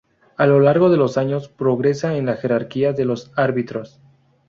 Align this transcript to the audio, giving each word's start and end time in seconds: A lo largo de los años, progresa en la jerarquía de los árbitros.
A 0.35 0.47
lo 0.47 0.59
largo 0.59 0.89
de 0.89 0.97
los 0.97 1.19
años, 1.19 1.47
progresa 1.47 2.15
en 2.17 2.25
la 2.25 2.35
jerarquía 2.35 2.91
de 2.91 3.05
los 3.05 3.31
árbitros. 3.35 4.01